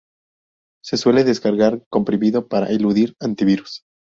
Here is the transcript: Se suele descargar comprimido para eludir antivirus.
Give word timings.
Se 0.83 0.97
suele 0.97 1.23
descargar 1.23 1.83
comprimido 1.91 2.47
para 2.47 2.71
eludir 2.71 3.15
antivirus. 3.19 3.83